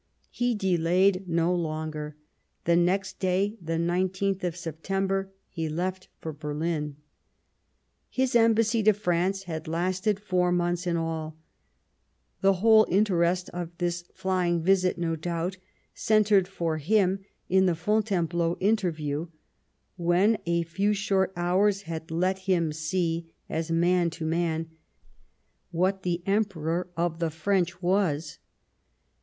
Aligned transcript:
He 0.31 0.55
delayed 0.55 1.29
no 1.29 1.53
longer; 1.53 2.15
the 2.65 2.75
next 2.75 3.19
day, 3.19 3.55
the 3.61 3.77
19th 3.77 4.43
of 4.43 4.55
September, 4.55 5.31
he 5.47 5.69
left 5.69 6.07
for 6.17 6.33
Berlin. 6.33 6.95
His 8.09 8.35
Embassy 8.35 8.81
to 8.81 8.93
France 8.93 9.43
had 9.43 9.67
lasted 9.67 10.19
four 10.19 10.51
months 10.51 10.87
in 10.87 10.97
all; 10.97 11.37
the 12.41 12.53
whole 12.63 12.87
interest 12.89 13.51
of 13.51 13.77
this 13.77 14.03
flying 14.15 14.63
visit, 14.63 14.97
no 14.97 15.15
doubt, 15.15 15.57
centred 15.93 16.47
for 16.47 16.79
him 16.79 17.19
in 17.47 17.67
the 17.67 17.75
Fontainebleau 17.75 18.57
inter 18.59 18.89
view, 18.89 19.31
when 19.97 20.35
a 20.47 20.63
few 20.63 20.95
short 20.95 21.31
hours 21.37 21.83
had 21.83 22.09
let 22.09 22.39
him 22.49 22.71
see— 22.73 23.31
as 23.49 23.69
man 23.69 24.09
to 24.09 24.25
man— 24.25 24.67
^what 25.71 26.01
the 26.01 26.23
Emperor 26.25 26.89
of 26.97 27.19
the 27.19 27.29
French 27.29 27.83
was. 27.83 28.39